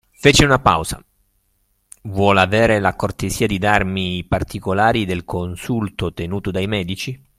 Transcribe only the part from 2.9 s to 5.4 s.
cortesia di darmi i particolari del